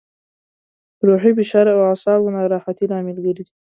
[1.07, 3.53] روحي فشار او اعصابو ناراحتي لامل ګرځي.